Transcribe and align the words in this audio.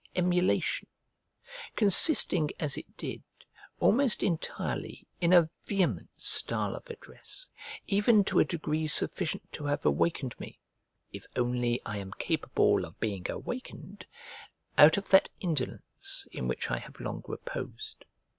emulation; 0.15 0.87
consisting, 1.75 2.49
as 2.59 2.75
it 2.75 2.97
did, 2.97 3.21
almost 3.79 4.23
entirely 4.23 5.05
in 5.19 5.31
a 5.31 5.47
vehement 5.65 6.09
style 6.17 6.75
of 6.75 6.87
address, 6.87 7.47
even 7.85 8.23
to 8.23 8.39
a 8.39 8.43
degree 8.43 8.87
sufficient 8.87 9.43
to 9.51 9.63
have 9.65 9.85
awakened 9.85 10.33
me 10.39 10.57
(if 11.13 11.27
only 11.35 11.79
I 11.85 11.97
am 11.99 12.13
capable 12.17 12.83
of 12.83 12.99
being 12.99 13.29
awakened) 13.29 14.07
out 14.75 14.97
of 14.97 15.07
that 15.09 15.29
indolence 15.39 16.27
in 16.31 16.47
which 16.47 16.71
I 16.71 16.79
have 16.79 16.99
long 16.99 17.23
reposed. 17.27 18.05